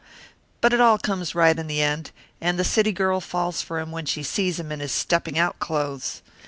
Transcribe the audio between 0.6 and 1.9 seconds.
But it all comes right in the